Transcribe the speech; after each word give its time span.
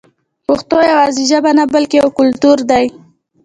پښتو 0.47 0.77
یوازې 0.91 1.23
ژبه 1.31 1.51
نه 1.57 1.63
بلکې 1.73 1.95
یو 2.01 2.09
کلتور 2.19 2.57
دی. 2.71 2.85